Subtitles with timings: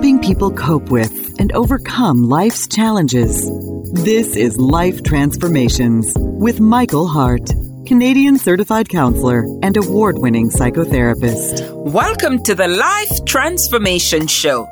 [0.00, 3.50] helping people cope with and overcome life's challenges.
[3.92, 7.50] This is Life Transformations with Michael Hart.
[7.86, 11.70] Canadian certified counselor and award winning psychotherapist.
[11.92, 14.66] Welcome to the Life Transformation Show.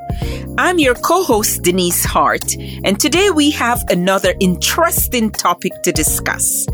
[0.57, 6.65] I'm your co host, Denise Hart, and today we have another interesting topic to discuss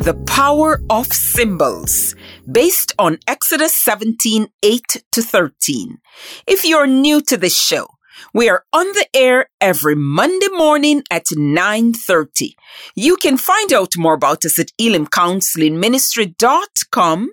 [0.00, 2.14] the power of symbols,
[2.50, 4.82] based on Exodus 17 8
[5.12, 5.98] to 13.
[6.46, 7.86] If you're new to this show,
[8.32, 12.54] we are on the air every Monday morning at 9.30.
[12.94, 17.30] You can find out more about us at elimcounsellingministry.com.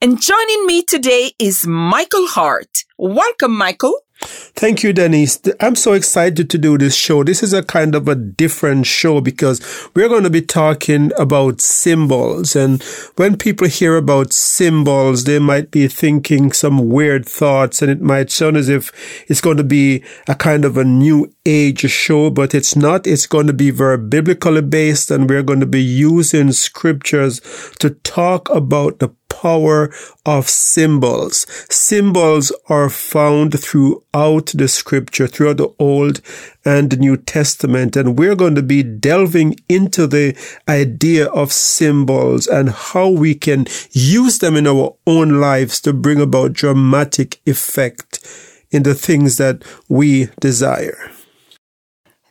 [0.00, 2.84] And joining me today is Michael Hart.
[2.98, 4.03] Welcome, Michael.
[4.24, 5.40] Thank you, Denise.
[5.60, 7.24] I'm so excited to do this show.
[7.24, 9.60] This is a kind of a different show because
[9.94, 12.56] we're going to be talking about symbols.
[12.56, 12.82] And
[13.16, 18.30] when people hear about symbols, they might be thinking some weird thoughts and it might
[18.30, 18.92] sound as if
[19.28, 23.06] it's going to be a kind of a new age show, but it's not.
[23.06, 27.40] It's going to be very biblically based and we're going to be using scriptures
[27.80, 29.08] to talk about the
[29.44, 29.92] power
[30.24, 31.46] of symbols.
[31.68, 36.22] Symbols are found throughout the scripture, throughout the Old
[36.64, 37.94] and the New Testament.
[37.94, 40.34] And we're going to be delving into the
[40.66, 46.22] idea of symbols and how we can use them in our own lives to bring
[46.22, 48.26] about dramatic effect
[48.70, 51.10] in the things that we desire.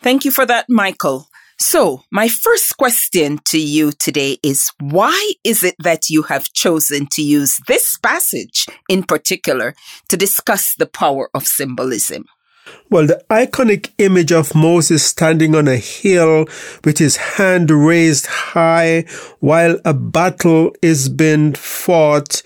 [0.02, 1.28] Thank you for that, Michael.
[1.66, 7.08] So, my first question to you today is why is it that you have chosen
[7.12, 9.74] to use this passage in particular
[10.10, 12.26] to discuss the power of symbolism?
[12.90, 16.48] Well, the iconic image of Moses standing on a hill
[16.84, 19.06] with his hand raised high
[19.40, 22.44] while a battle is being fought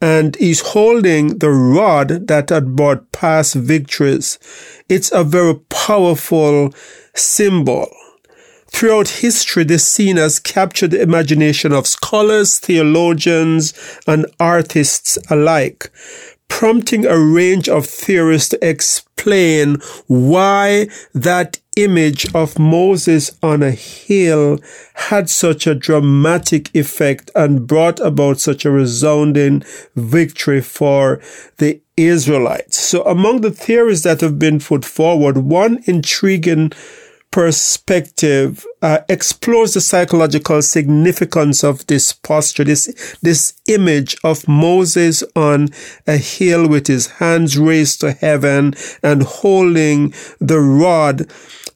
[0.00, 4.38] and he's holding the rod that had brought past victories.
[4.88, 6.72] It's a very powerful
[7.16, 7.88] symbol.
[8.70, 13.74] Throughout history, this scene has captured the imagination of scholars, theologians,
[14.06, 15.90] and artists alike,
[16.48, 24.58] prompting a range of theories to explain why that image of Moses on a hill
[24.94, 29.62] had such a dramatic effect and brought about such a resounding
[29.94, 31.20] victory for
[31.58, 32.78] the Israelites.
[32.78, 36.72] So among the theories that have been put forward, one intriguing
[37.30, 45.68] perspective uh, explores the psychological significance of this posture, this, this image of Moses on
[46.06, 51.30] a hill with his hands raised to heaven and holding the rod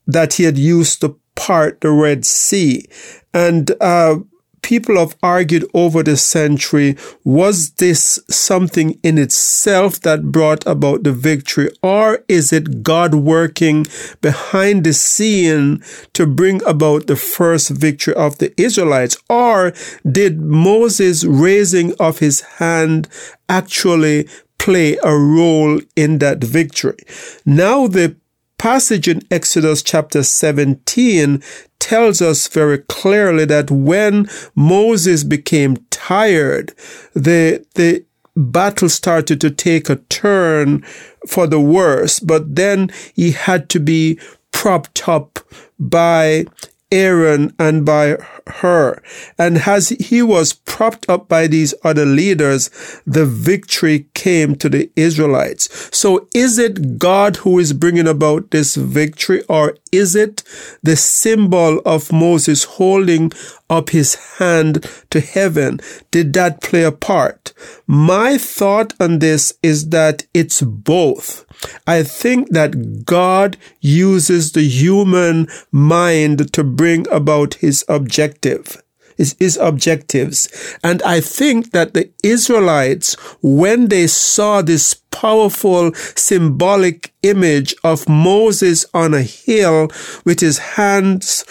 [0.07, 2.87] that he had used to part the Red Sea.
[3.33, 4.19] And, uh,
[4.65, 11.13] people have argued over the century, was this something in itself that brought about the
[11.13, 13.87] victory, or is it God working
[14.23, 19.19] behind the scene to bring about the first victory of the Israelites?
[19.29, 19.75] Or
[20.11, 23.07] did Moses raising of his hand
[23.51, 24.27] actually
[24.57, 26.97] play a role in that victory?
[27.45, 28.17] Now the
[28.59, 31.43] passage in Exodus chapter 17
[31.79, 36.73] tells us very clearly that when Moses became tired,
[37.15, 38.05] the, the
[38.37, 40.83] battle started to take a turn
[41.29, 44.19] for the worse, but then he had to be
[44.51, 45.41] propped up
[45.79, 46.47] by
[46.95, 48.17] Aaron and by
[48.47, 49.03] Hur.
[49.37, 52.71] And as he was propped up by these other leaders,
[53.05, 55.69] the victory came to the Israelites.
[55.97, 60.45] So is it God who is bringing about this victory or is it
[60.83, 63.33] the symbol of Moses holding
[63.69, 65.81] up his hand to heaven?
[66.11, 67.53] Did that play a part?
[67.87, 71.45] My thought on this is that it's both.
[71.87, 78.83] I think that God uses the human mind to bring about his objective
[79.17, 80.49] is his objectives.
[80.83, 88.85] And I think that the Israelites, when they saw this powerful symbolic image of Moses
[88.93, 89.89] on a hill
[90.25, 91.45] with his hands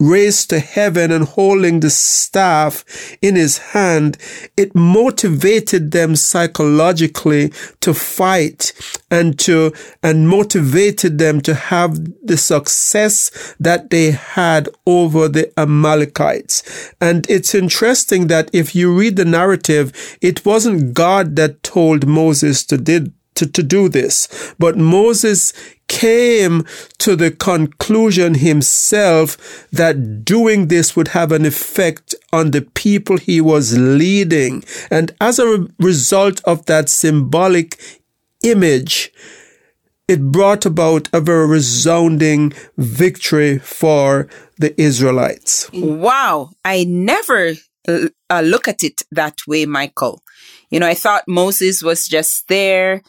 [0.00, 2.84] raised to heaven and holding the staff
[3.22, 4.18] in his hand,
[4.56, 8.72] it motivated them psychologically to fight
[9.10, 16.92] and to, and motivated them to have the success that they had over the Amalekites.
[17.00, 22.64] And it's interesting that if you read the narrative, it wasn't God that told Moses
[22.66, 24.54] to did to, to do this.
[24.58, 25.52] But Moses
[25.88, 26.64] came
[26.98, 33.40] to the conclusion himself that doing this would have an effect on the people he
[33.40, 34.64] was leading.
[34.90, 37.78] And as a result of that symbolic
[38.42, 39.12] image,
[40.08, 44.28] it brought about a very resounding victory for
[44.58, 45.70] the Israelites.
[45.72, 46.50] Wow.
[46.64, 47.54] I never
[47.88, 48.08] uh,
[48.40, 50.22] look at it that way, Michael.
[50.70, 53.02] You know, I thought Moses was just there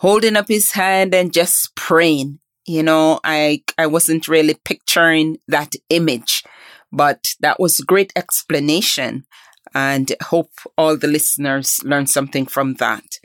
[0.00, 2.38] holding up his hand and just praying.
[2.66, 6.42] You know, I, I wasn't really picturing that image,
[6.90, 9.26] but that was great explanation
[9.74, 13.18] and hope all the listeners learn something from that.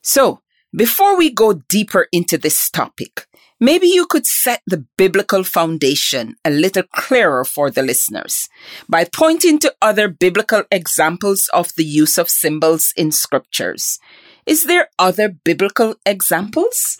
[0.00, 0.40] So
[0.74, 3.26] before we go deeper into this topic,
[3.60, 8.48] maybe you could set the biblical foundation a little clearer for the listeners
[8.88, 13.98] by pointing to other biblical examples of the use of symbols in scriptures.
[14.46, 16.98] Is there other biblical examples?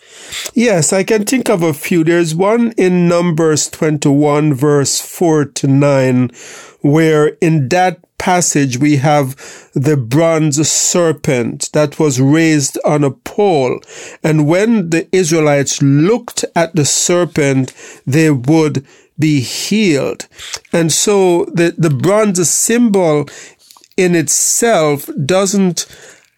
[0.53, 2.03] Yes, I can think of a few.
[2.03, 6.29] There's one in Numbers 21, verse 4 to 9,
[6.81, 9.37] where in that passage we have
[9.73, 13.79] the bronze serpent that was raised on a pole.
[14.21, 17.73] And when the Israelites looked at the serpent,
[18.05, 18.85] they would
[19.17, 20.27] be healed.
[20.73, 23.29] And so the, the bronze symbol
[23.95, 25.85] in itself doesn't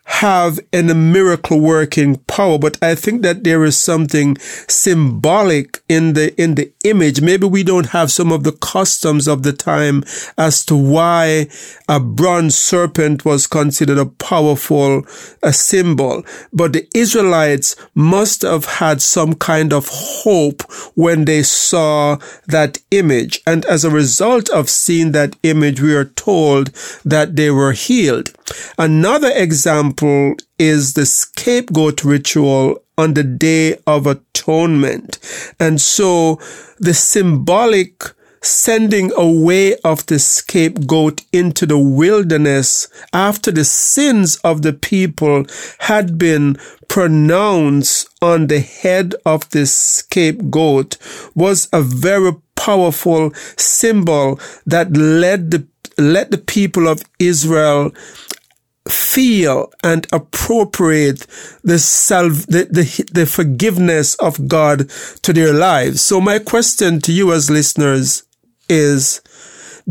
[0.09, 0.59] have
[0.89, 4.37] a miracle working power, but I think that there is something
[4.69, 7.19] symbolic in the, in the image.
[7.19, 10.05] Maybe we don't have some of the customs of the time
[10.37, 11.49] as to why
[11.89, 15.03] a bronze serpent was considered a powerful
[15.43, 16.23] a symbol.
[16.53, 20.61] But the Israelites must have had some kind of hope
[20.95, 23.41] when they saw that image.
[23.45, 26.67] And as a result of seeing that image, we are told
[27.03, 28.31] that they were healed.
[28.77, 35.17] Another example is the scapegoat ritual on the Day of Atonement.
[35.59, 36.39] And so
[36.77, 38.03] the symbolic
[38.41, 45.45] sending away of the scapegoat into the wilderness after the sins of the people
[45.79, 46.57] had been
[46.87, 50.97] pronounced on the head of the scapegoat
[51.35, 55.65] was a very powerful symbol that led the
[55.97, 57.91] let the people of Israel
[58.87, 61.27] feel and appropriate
[61.63, 64.89] the self, the, the, the forgiveness of God
[65.21, 66.01] to their lives.
[66.01, 68.23] So my question to you as listeners
[68.67, 69.21] is,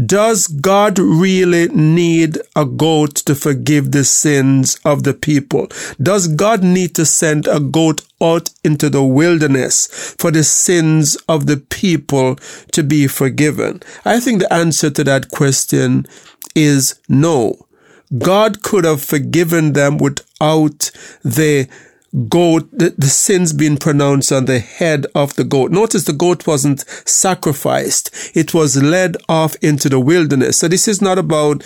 [0.06, 5.69] does God really need a goat to forgive the sins of the people?
[6.00, 9.87] Does God need to send a goat out into the wilderness
[10.19, 12.37] for the sins of the people
[12.73, 13.82] to be forgiven?
[14.05, 16.06] I think the answer to that question
[16.55, 17.67] is no.
[18.16, 20.90] God could have forgiven them without
[21.22, 21.69] the
[22.28, 25.70] goat, the, the, sins being pronounced on the head of the goat.
[25.70, 28.10] Notice the goat wasn't sacrificed.
[28.34, 30.56] It was led off into the wilderness.
[30.56, 31.62] So this is not about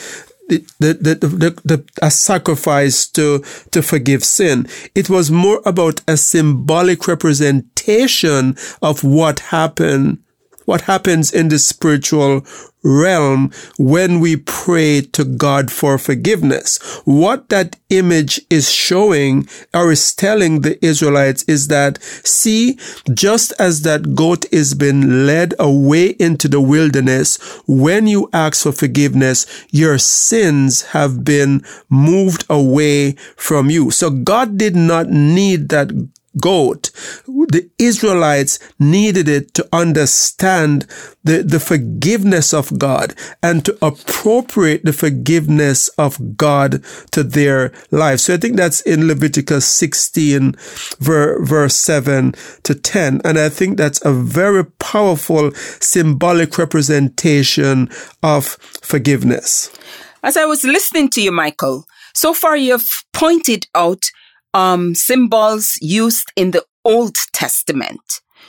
[0.49, 4.67] the, the, the, the, the, a sacrifice to, to forgive sin.
[4.95, 10.19] It was more about a symbolic representation of what happened
[10.65, 12.45] what happens in the spiritual
[12.83, 16.79] realm when we pray to God for forgiveness.
[17.05, 22.79] What that image is showing or is telling the Israelites is that, see,
[23.13, 28.73] just as that goat is being led away into the wilderness, when you ask for
[28.73, 33.91] forgiveness, your sins have been moved away from you.
[33.91, 35.93] So God did not need that
[36.41, 36.91] goat.
[37.27, 40.87] The Israelites needed it to understand
[41.25, 48.25] the, the forgiveness of God and to appropriate the forgiveness of God to their lives.
[48.25, 50.55] So I think that's in Leviticus 16
[50.99, 53.21] ver, verse 7 to 10.
[53.25, 57.89] And I think that's a very powerful symbolic representation
[58.23, 58.47] of
[58.83, 59.71] forgiveness.
[60.23, 64.05] As I was listening to you, Michael, so far you've pointed out
[64.55, 68.01] um, symbols used in the Old Testament.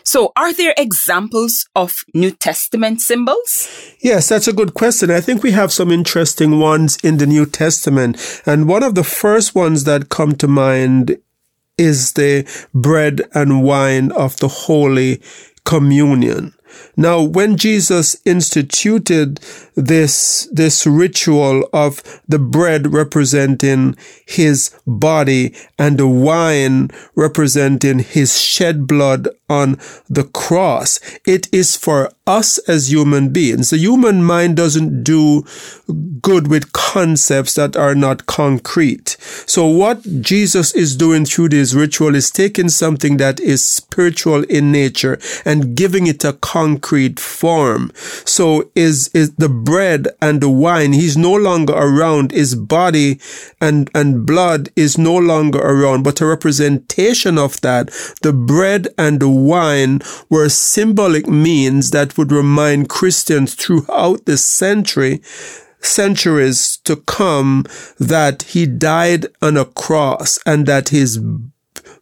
[0.05, 3.95] So, are there examples of New Testament symbols?
[4.01, 5.10] Yes, that's a good question.
[5.10, 8.41] I think we have some interesting ones in the New Testament.
[8.45, 11.17] And one of the first ones that come to mind
[11.77, 15.22] is the bread and wine of the Holy
[15.63, 16.53] Communion.
[16.96, 19.39] Now, when Jesus instituted
[19.75, 28.88] this, this ritual of the bread representing his body and the wine representing his shed
[28.88, 33.72] blood on the cross, it is for us as human beings.
[33.72, 35.46] The human mind doesn't do
[36.22, 39.18] good with concepts that are not concrete.
[39.46, 44.72] So what Jesus is doing through this ritual is taking something that is spiritual in
[44.72, 47.92] nature and giving it a concrete form.
[47.96, 52.32] So is, is the bread and the wine, he's no longer around.
[52.32, 53.20] His body
[53.60, 57.88] and, and blood is no longer around, but a representation of that.
[58.22, 60.00] The bread and the wine
[60.30, 65.22] were symbolic means that would remind Christians throughout the century
[65.79, 67.65] centuries to come
[68.00, 71.20] that he died on a cross and that his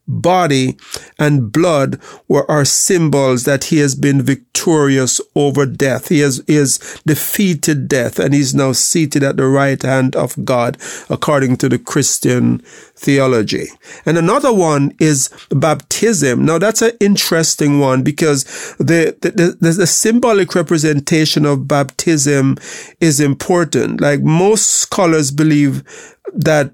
[0.08, 0.77] body
[1.17, 6.10] and blood were our symbols that he has been victorious over death.
[6.10, 10.36] He has, he has defeated death and he's now seated at the right hand of
[10.43, 10.77] God
[11.10, 12.60] according to the Christian
[12.96, 13.67] theology.
[14.05, 16.46] And another one is baptism.
[16.46, 18.43] Now that's an interesting one because
[18.77, 22.58] the, the, the, the symbolic representation of baptism
[23.00, 24.01] is important.
[24.01, 25.84] Like most scholars believe
[26.33, 26.71] that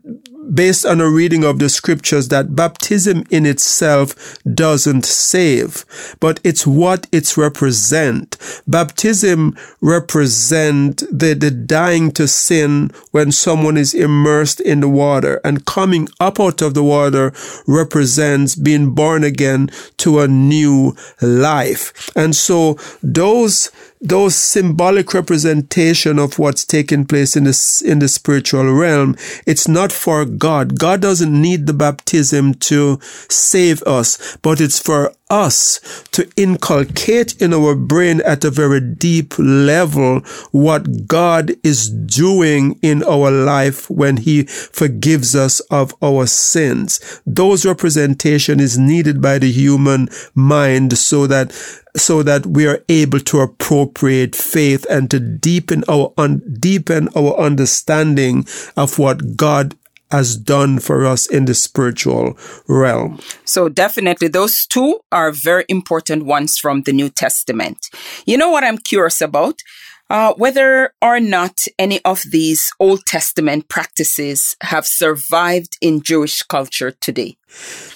[0.53, 5.85] based on a reading of the scriptures that baptism in itself doesn't save,
[6.19, 8.37] but it's what it's represent.
[8.67, 15.65] Baptism represent the, the dying to sin when someone is immersed in the water and
[15.65, 17.33] coming up out of the water
[17.67, 22.09] represents being born again to a new life.
[22.15, 23.71] And so those
[24.01, 29.92] those symbolic representation of what's taking place in the, in the spiritual realm, it's not
[29.92, 30.77] for God.
[30.80, 33.00] God doesn't need the baptism to
[33.30, 35.79] save us, but it's for us
[36.12, 40.19] to inculcate in our brain at a very deep level
[40.51, 47.22] what God is doing in our life when he forgives us of our sins.
[47.25, 51.51] Those representation is needed by the human mind so that
[51.96, 57.36] so that we are able to appropriate faith and to deepen our un- deepen our
[57.38, 59.75] understanding of what God
[60.11, 62.37] has done for us in the spiritual
[62.67, 63.19] realm.
[63.45, 67.77] So definitely those two are very important ones from the New Testament.
[68.25, 69.61] You know what I'm curious about?
[70.09, 76.91] Uh, whether or not any of these Old Testament practices have survived in Jewish culture
[76.91, 77.35] today.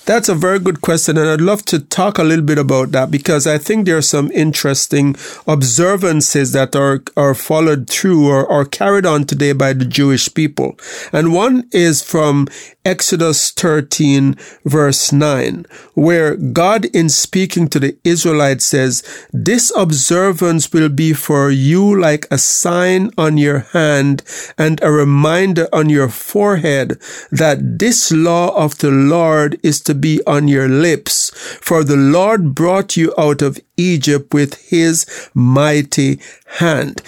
[0.05, 3.11] That's a very good question, and I'd love to talk a little bit about that
[3.11, 5.15] because I think there are some interesting
[5.47, 10.77] observances that are, are followed through or, or carried on today by the Jewish people.
[11.13, 12.47] And one is from
[12.83, 20.89] Exodus 13, verse 9, where God, in speaking to the Israelites, says, This observance will
[20.89, 24.23] be for you like a sign on your hand
[24.57, 26.99] and a reminder on your forehead
[27.31, 31.31] that this law of the Lord is to be on your lips.
[31.61, 36.19] For the Lord brought you out of Egypt with his mighty
[36.59, 37.01] hand.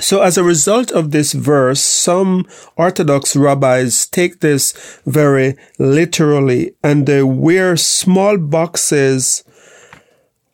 [0.00, 4.72] So as a result of this verse, some Orthodox rabbis take this
[5.04, 9.44] very literally and they wear small boxes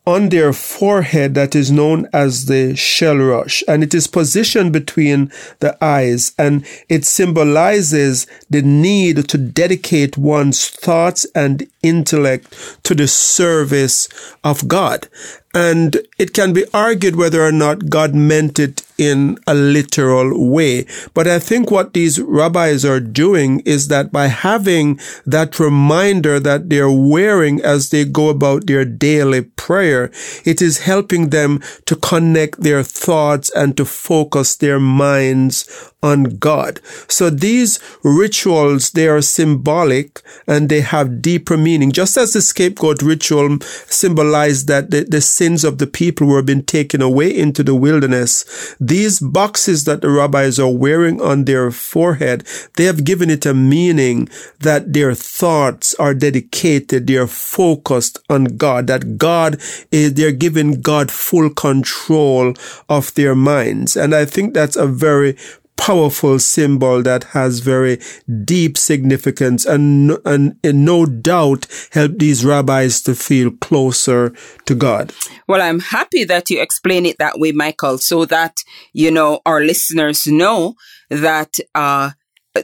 [0.07, 5.31] on their forehead that is known as the shel rosh and it is positioned between
[5.59, 13.09] the eyes and it symbolizes the need to dedicate one's thoughts and intellect to the
[13.09, 14.09] service
[14.45, 15.09] of God.
[15.57, 20.85] And it can be argued whether or not God meant it in a literal way.
[21.15, 26.69] But I think what these rabbis are doing is that by having that reminder that
[26.69, 30.11] they're wearing as they go about their daily prayer,
[30.45, 35.65] it is helping them to connect their thoughts and to focus their minds
[36.03, 36.81] on God.
[37.09, 41.91] So these rituals, they are symbolic and they have deeper meaning.
[41.91, 46.63] Just as the scapegoat ritual symbolized that the, the sins of the people were being
[46.63, 52.47] taken away into the wilderness, these boxes that the rabbis are wearing on their forehead,
[52.77, 54.29] they have given it a meaning
[54.61, 59.61] that their thoughts are dedicated, they are focused on God, that God
[59.91, 62.55] is, they're giving God full control
[62.89, 63.97] of their minds.
[63.97, 65.37] And I think that's a very
[65.77, 68.01] powerful symbol that has very
[68.45, 75.13] deep significance and, and, and no doubt helped these rabbis to feel closer to God.
[75.47, 79.61] Well, I'm happy that you explain it that way, Michael, so that, you know, our
[79.61, 80.75] listeners know
[81.11, 82.11] that, uh,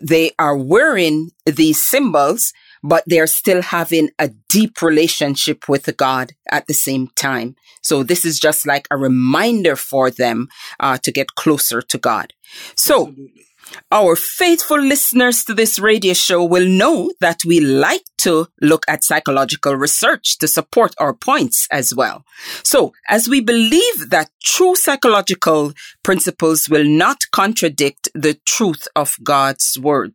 [0.01, 6.67] they are wearing these symbols, but they're still having a deep relationship with God at
[6.67, 7.57] the same time.
[7.83, 10.49] So this is just like a reminder for them
[10.81, 12.33] uh, to get closer to God.
[12.77, 13.47] So, Absolutely.
[13.91, 19.05] Our faithful listeners to this radio show will know that we like to look at
[19.05, 22.25] psychological research to support our points as well.
[22.63, 25.73] So, as we believe that true psychological
[26.03, 30.15] principles will not contradict the truth of God's word.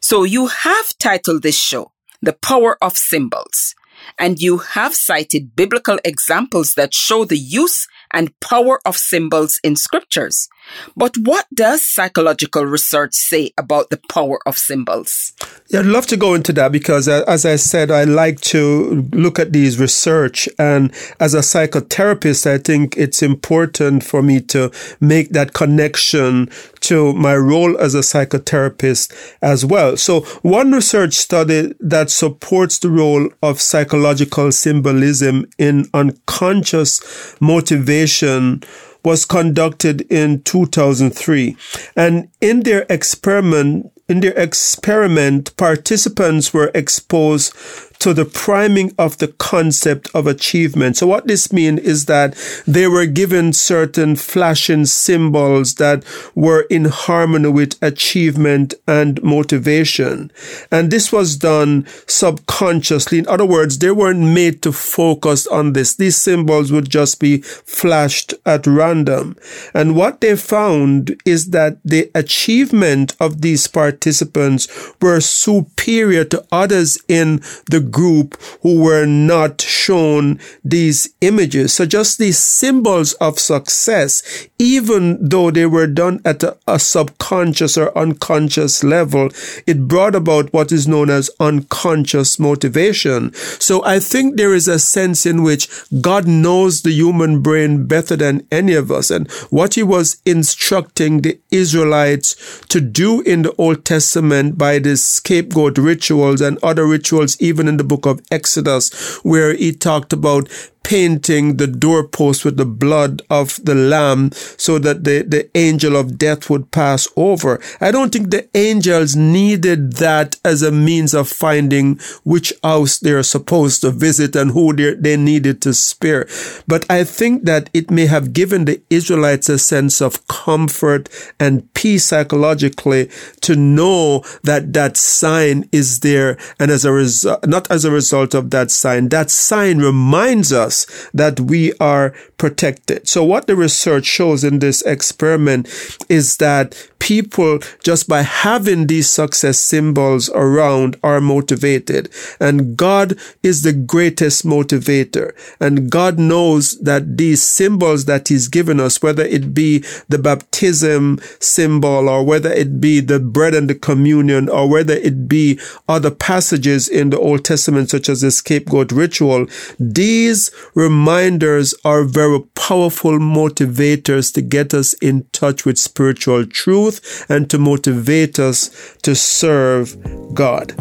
[0.00, 1.92] So, you have titled this show,
[2.22, 3.74] The Power of Symbols
[4.18, 9.76] and you have cited biblical examples that show the use and power of symbols in
[9.76, 10.48] scriptures.
[10.96, 15.32] But what does psychological research say about the power of symbols?
[15.68, 19.08] Yeah, I'd love to go into that because, uh, as I said, I like to
[19.12, 20.48] look at these research.
[20.58, 26.50] And as a psychotherapist, I think it's important for me to make that connection
[26.90, 29.96] to my role as a psychotherapist as well.
[29.96, 37.00] So one research study that supports the role of psychological symbolism in unconscious
[37.40, 38.64] motivation
[39.04, 41.56] was conducted in 2003.
[41.94, 47.54] And in their experiment, in their experiment, participants were exposed
[48.00, 50.96] to the priming of the concept of achievement.
[50.96, 52.34] So what this means is that
[52.66, 56.04] they were given certain flashing symbols that
[56.34, 60.32] were in harmony with achievement and motivation.
[60.70, 63.18] And this was done subconsciously.
[63.18, 65.94] In other words, they weren't made to focus on this.
[65.94, 69.36] These symbols would just be flashed at random.
[69.74, 74.68] And what they found is that the achievement of these participants
[75.02, 81.74] were superior to others in the group who were not shown these images.
[81.74, 87.76] So just these symbols of success, even though they were done at a, a subconscious
[87.76, 89.30] or unconscious level,
[89.66, 93.32] it brought about what is known as unconscious motivation.
[93.34, 95.68] So I think there is a sense in which
[96.00, 99.10] God knows the human brain better than any of us.
[99.10, 102.36] And what he was instructing the Israelites
[102.68, 107.76] to do in the Old Testament by the scapegoat rituals and other rituals, even in
[107.80, 108.92] the book of Exodus,
[109.24, 110.48] where he talked about
[110.82, 116.18] painting the doorpost with the blood of the lamb so that the, the angel of
[116.18, 117.60] death would pass over.
[117.80, 123.22] I don't think the angels needed that as a means of finding which house they're
[123.22, 126.26] supposed to visit and who they needed to spare.
[126.66, 131.08] But I think that it may have given the Israelites a sense of comfort
[131.38, 133.10] and peace psychologically
[133.42, 136.38] to know that that sign is there.
[136.58, 140.69] And as a result, not as a result of that sign, that sign reminds us
[140.70, 143.08] us that we are protected.
[143.08, 145.66] So what the research shows in this experiment
[146.08, 153.62] is that people just by having these success symbols around are motivated and God is
[153.62, 159.52] the greatest motivator and God knows that these symbols that he's given us, whether it
[159.54, 159.78] be
[160.08, 165.26] the baptism symbol or whether it be the bread and the communion or whether it
[165.26, 169.46] be other passages in the Old Testament such as the scapegoat ritual,
[169.78, 177.48] these reminders are very powerful motivators to get us in touch with spiritual truth and
[177.50, 179.96] to motivate us to serve
[180.34, 180.74] God.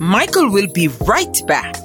[0.00, 1.76] Michael will be right back.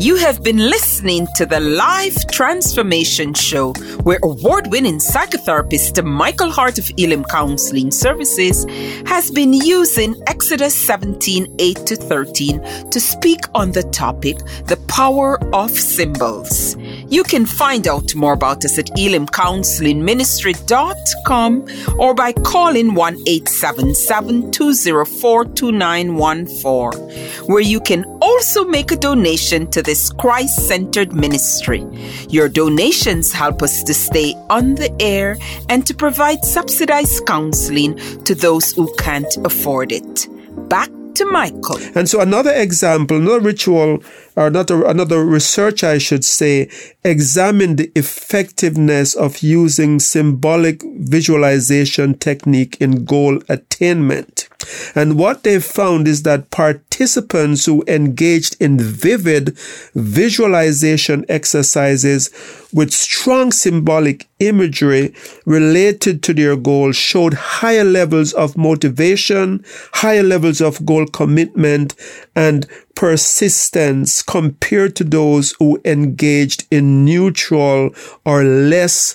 [0.00, 3.72] You have been listening to the Life Transformation Show,
[4.04, 8.64] where award winning psychotherapist Michael Hart of Elim Counselling Services
[9.06, 14.36] has been using Exodus 17 8 to 13 to speak on the topic,
[14.66, 16.76] the power of symbols.
[17.08, 21.66] You can find out more about us at elimcounsellingministry.com
[21.98, 29.82] or by calling 1 877 204 2914, where you can also make a donation to
[29.82, 31.86] this Christ centered ministry.
[32.28, 35.36] Your donations help us to stay on the air
[35.68, 40.28] and to provide subsidized counseling to those who can't afford it.
[40.68, 41.78] Back to Michael.
[41.94, 44.02] And so another example, another ritual
[44.36, 46.70] or another, another research, I should say,
[47.04, 54.48] examine the effectiveness of using symbolic visualization technique in goal attainment.
[54.94, 59.56] And what they found is that participants who engaged in vivid
[59.94, 62.30] visualization exercises
[62.72, 65.14] with strong symbolic imagery
[65.46, 71.94] related to their goal showed higher levels of motivation, higher levels of goal commitment,
[72.34, 72.66] and
[72.96, 77.90] persistence compared to those who engaged in neutral
[78.24, 79.14] or less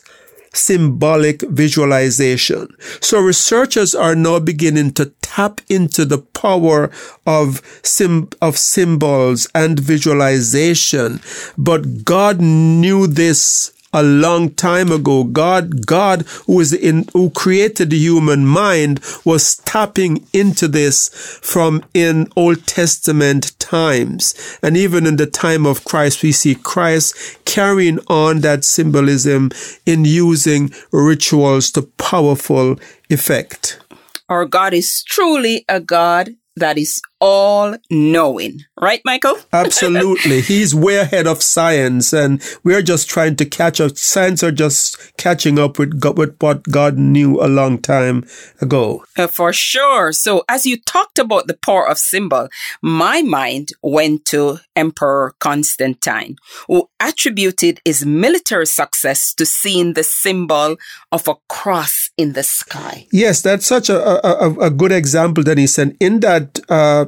[0.53, 2.67] symbolic visualization.
[3.01, 6.91] So researchers are now beginning to tap into the power
[7.25, 11.19] of sim- of symbols and visualization.
[11.57, 15.23] But God knew this a long time ago.
[15.23, 21.09] God, God who is in, who created the human mind was tapping into this
[21.41, 24.59] from in Old Testament times.
[24.61, 29.51] And even in the time of Christ, we see Christ carrying on that symbolism
[29.85, 32.79] in using rituals to powerful
[33.09, 33.79] effect.
[34.29, 38.65] Our God is truly a God that is all knowing.
[38.79, 39.37] Right, Michael?
[39.53, 40.41] Absolutely.
[40.41, 43.97] He's way ahead of science and we're just trying to catch up.
[43.97, 48.25] Science are just catching up with, God, with what God knew a long time
[48.59, 49.05] ago.
[49.17, 50.11] Uh, for sure.
[50.11, 52.49] So as you talked about the power of symbol,
[52.81, 56.35] my mind went to Emperor Constantine,
[56.67, 60.75] who attributed his military success to seeing the symbol
[61.13, 63.07] of a cross in the sky.
[63.13, 65.77] Yes, that's such a, a, a good example, Denise.
[65.77, 67.05] And in that, uh,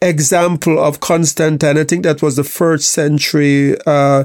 [0.00, 1.78] example of Constantine.
[1.78, 4.24] I think that was the first century uh,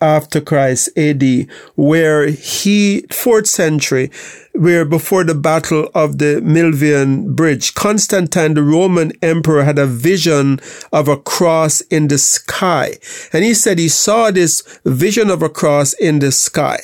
[0.00, 4.10] after Christ AD, where he, fourth century,
[4.52, 10.60] where before the battle of the Milvian Bridge, Constantine, the Roman emperor, had a vision
[10.92, 12.98] of a cross in the sky.
[13.32, 16.80] And he said he saw this vision of a cross in the sky.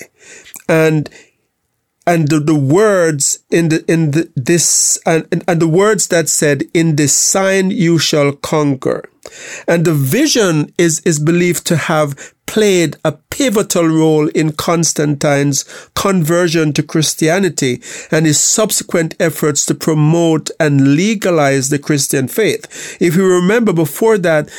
[0.69, 1.11] And
[2.07, 6.65] and the, the, words in the in the, this and, and the words that said
[6.73, 9.09] in this sign you shall conquer
[9.69, 16.73] and the vision is is believed to have played a pivotal role in Constantine's conversion
[16.73, 22.99] to Christianity and his subsequent efforts to promote and legalize the Christian faith.
[23.01, 24.51] If you remember before that,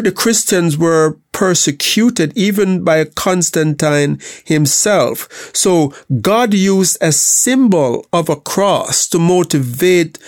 [0.00, 5.50] the Christians were persecuted even by Constantine himself.
[5.54, 10.18] So God used a symbol of a cross to motivate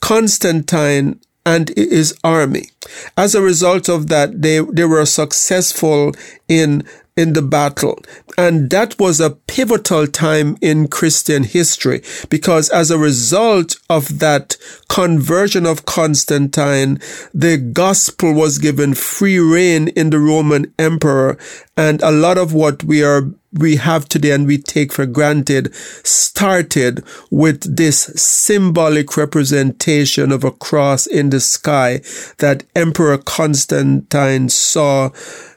[0.00, 2.70] Constantine and his army.
[3.16, 6.12] As a result of that, they, they were successful
[6.48, 6.82] in
[7.16, 7.98] in the battle.
[8.36, 14.56] And that was a pivotal time in Christian history because as a result of that
[14.88, 17.00] conversion of Constantine,
[17.32, 21.38] the gospel was given free reign in the Roman emperor.
[21.76, 25.74] And a lot of what we are we have today and we take for granted
[26.04, 32.00] started with this symbolic representation of a cross in the sky
[32.38, 35.10] that Emperor Constantine saw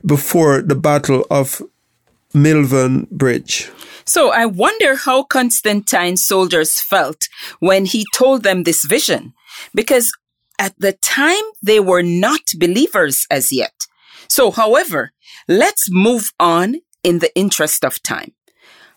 [0.05, 1.61] before the Battle of
[2.33, 3.69] Milvian Bridge.
[4.05, 7.27] So I wonder how Constantine's soldiers felt
[7.59, 9.33] when he told them this vision,
[9.73, 10.11] because
[10.57, 13.85] at the time they were not believers as yet.
[14.27, 15.11] So, however,
[15.47, 18.33] let's move on in the interest of time.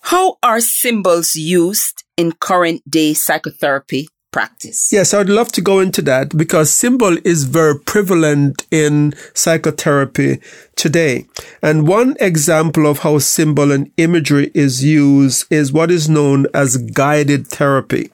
[0.02, 4.92] How are symbols used in current day psychotherapy practice.
[4.92, 10.40] Yes, I'd love to go into that because symbol is very prevalent in psychotherapy
[10.76, 11.26] today.
[11.62, 16.76] And one example of how symbol and imagery is used is what is known as
[16.76, 18.10] guided therapy.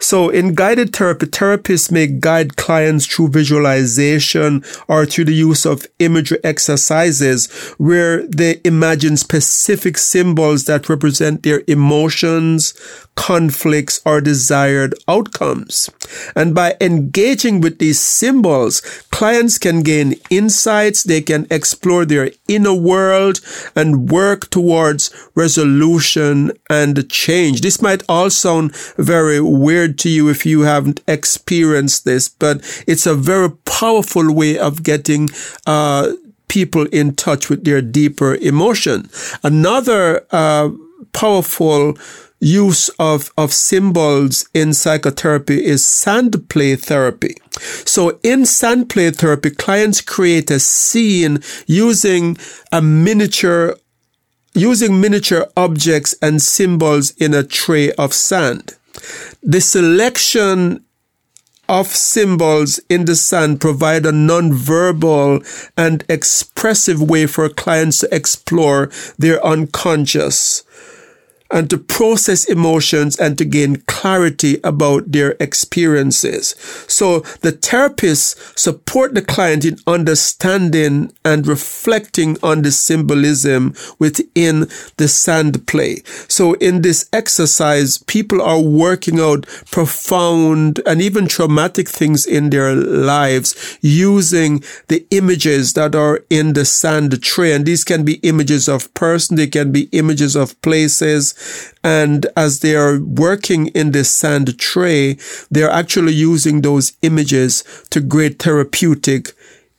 [0.00, 5.86] So in guided therapy, therapists may guide clients through visualization or through the use of
[5.98, 12.74] imagery exercises where they imagine specific symbols that represent their emotions,
[13.16, 15.90] conflicts, or desired outcomes.
[16.34, 22.74] And by engaging with these symbols, clients can gain insights, they can explore their inner
[22.74, 23.40] world
[23.74, 27.60] and work towards resolution and change.
[27.60, 33.06] This might all sound very weird to you if you haven't experienced this, but it's
[33.06, 35.28] a very powerful way of getting,
[35.66, 36.12] uh,
[36.48, 39.08] people in touch with their deeper emotion.
[39.42, 40.70] Another, uh,
[41.12, 41.96] powerful
[42.40, 47.34] use of, of symbols in psychotherapy is sand play therapy.
[47.84, 52.36] So in sand play therapy, clients create a scene using
[52.72, 53.76] a miniature
[54.54, 58.74] using miniature objects and symbols in a tray of sand.
[59.42, 60.84] The selection
[61.68, 65.42] of symbols in the sand provide a non-verbal
[65.76, 70.64] and expressive way for clients to explore their unconscious
[71.50, 76.54] and to process emotions and to gain clarity about their experiences.
[76.88, 85.08] So the therapists support the client in understanding and reflecting on the symbolism within the
[85.08, 86.02] sand play.
[86.28, 92.74] So in this exercise, people are working out profound and even traumatic things in their
[92.74, 97.52] lives using the images that are in the sand tray.
[97.52, 101.34] And these can be images of person, they can be images of places,
[101.84, 105.18] and as they are working in this sand tray,
[105.50, 109.32] they're actually using those images to great therapeutic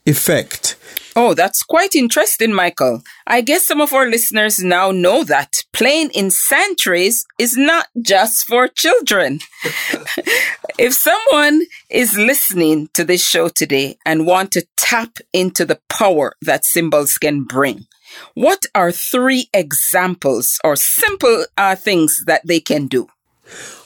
[0.06, 0.76] effect.
[1.22, 3.04] Oh, that's quite interesting, Michael.
[3.28, 6.32] I guess some of our listeners now know that playing in
[6.78, 9.40] trays is not just for children.
[10.80, 16.36] if someone is listening to this show today and want to tap into the power
[16.42, 17.86] that symbols can bring,
[18.34, 23.10] what are three examples or simple uh, things that they can do?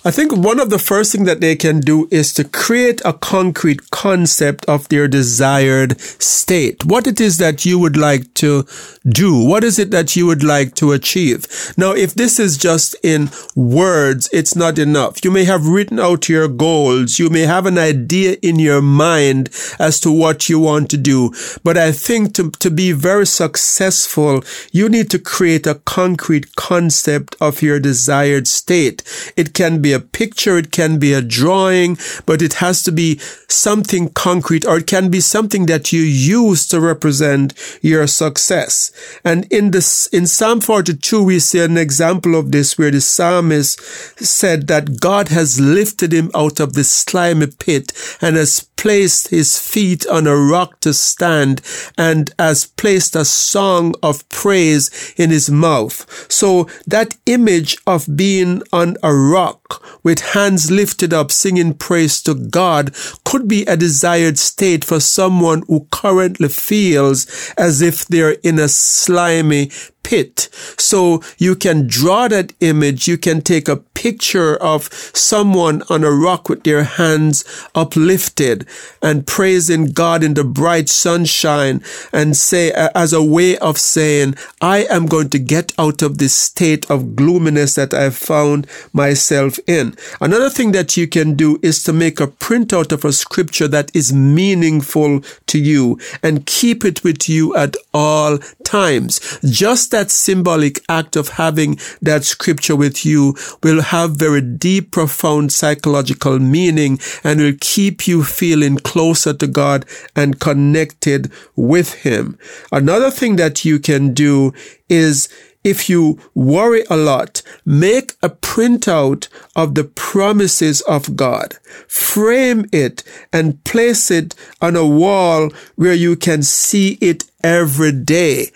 [0.05, 3.13] I think one of the first things that they can do is to create a
[3.13, 6.83] concrete concept of their desired state.
[6.83, 8.65] What it is that you would like to
[9.07, 9.45] do.
[9.45, 11.47] What is it that you would like to achieve?
[11.77, 15.23] Now, if this is just in words, it's not enough.
[15.23, 17.17] You may have written out your goals.
[17.17, 21.33] You may have an idea in your mind as to what you want to do.
[21.63, 27.37] But I think to, to be very successful, you need to create a concrete concept
[27.39, 29.01] of your desired state.
[29.37, 33.19] It can be a picture, it can be a drawing, but it has to be
[33.47, 38.91] something concrete or it can be something that you use to represent your success.
[39.23, 43.79] And in this, in Psalm 42, we see an example of this where the psalmist
[44.19, 49.57] said that God has lifted him out of the slimy pit and has placed his
[49.57, 51.61] feet on a rock to stand
[51.97, 56.05] and has placed a song of praise in his mouth.
[56.29, 62.35] So that image of being on a rock with hands lifted up singing praise to
[62.35, 62.93] God
[63.23, 68.67] could be a desired state for someone who currently feels as if they're in a
[68.67, 69.71] slimy
[70.03, 70.49] pit.
[70.77, 73.07] So you can draw that image.
[73.07, 78.67] You can take a picture of someone on a rock with their hands uplifted
[79.01, 84.85] and praising God in the bright sunshine and say, as a way of saying, I
[84.89, 89.95] am going to get out of this state of gloominess that I've found myself in.
[90.19, 93.89] Another thing that you can do is to make a printout of a scripture that
[93.95, 99.39] is meaningful to you and keep it with you at all times.
[99.43, 105.53] Just that symbolic act of having that scripture with you will have very deep, profound
[105.53, 112.37] psychological meaning and will keep you feeling closer to God and connected with Him.
[112.71, 114.51] Another thing that you can do
[114.89, 115.29] is
[115.63, 121.57] if you worry a lot, make a printout of the promises of God.
[121.87, 128.51] Frame it and place it on a wall where you can see it every day.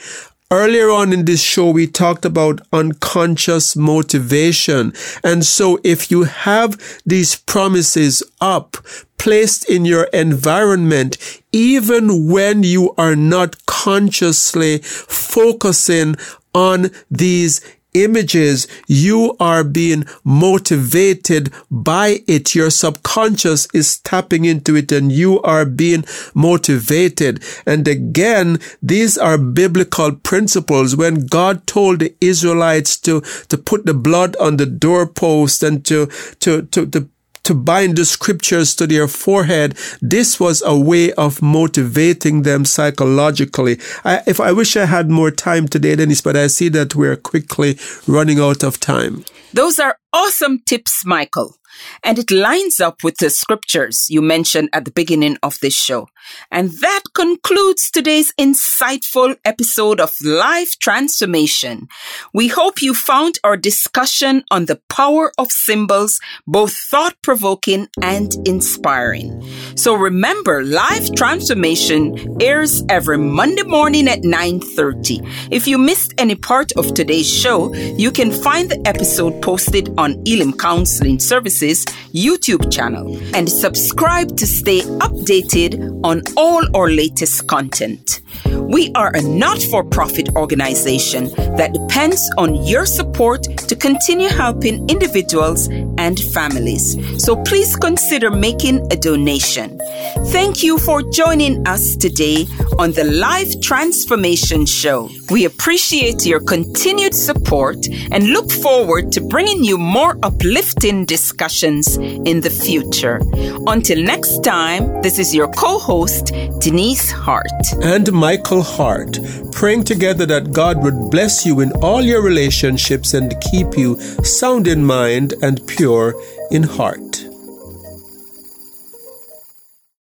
[0.50, 4.94] Earlier on in this show, we talked about unconscious motivation.
[5.22, 8.78] And so if you have these promises up,
[9.18, 11.18] placed in your environment,
[11.52, 16.16] even when you are not consciously focusing
[16.54, 17.60] on these
[17.94, 22.56] images, you are being motivated by it.
[22.56, 27.44] Your subconscious is tapping into it and you are being motivated.
[27.66, 30.96] And again, these are biblical principles.
[30.96, 36.08] When God told the Israelites to, to put the blood on the doorpost and to,
[36.40, 37.10] to, to, to
[37.48, 39.78] to bind the scriptures to their forehead.
[40.02, 43.80] This was a way of motivating them psychologically.
[44.04, 47.16] I, if I wish I had more time today, Dennis, but I see that we're
[47.16, 49.24] quickly running out of time.
[49.54, 51.56] Those are awesome tips, Michael.
[52.04, 56.08] And it lines up with the scriptures you mentioned at the beginning of this show.
[56.52, 61.88] And that concludes today's insightful episode of Life Transformation.
[62.34, 68.34] We hope you found our discussion on the power of symbols both thought provoking and
[68.46, 69.42] inspiring.
[69.76, 75.52] So remember, Life Transformation airs every Monday morning at 9.30.
[75.52, 80.22] If you missed any part of today's show, you can find the episode posted on
[80.26, 81.67] Elim Counselling Services
[82.14, 88.22] YouTube channel and subscribe to stay updated on on all our latest content.
[88.46, 91.26] We are a not for profit organization
[91.58, 96.96] that depends on your support to continue helping individuals and families.
[97.24, 99.80] So please consider making a donation.
[100.28, 102.46] Thank you for joining us today
[102.80, 105.10] on the Life Transformation Show.
[105.30, 107.78] We appreciate your continued support
[108.12, 113.20] and look forward to bringing you more uplifting discussions in the future.
[113.68, 117.52] Until next time, this is your co host, Denise Hart.
[117.82, 119.20] And Michael Hart,
[119.52, 123.34] praying together that God would bless you in all your relationships and
[123.78, 126.16] you sound in mind and pure
[126.52, 127.07] in heart.